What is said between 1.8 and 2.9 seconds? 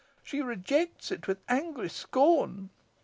scorn.